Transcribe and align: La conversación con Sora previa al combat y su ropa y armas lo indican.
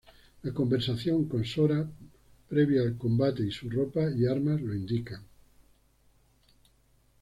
La 0.41 0.51
conversación 0.51 1.27
con 1.29 1.45
Sora 1.45 1.87
previa 2.49 2.81
al 2.81 2.97
combat 2.97 3.39
y 3.39 3.51
su 3.51 3.69
ropa 3.69 4.09
y 4.09 4.25
armas 4.25 4.59
lo 4.59 4.73
indican. 4.73 5.21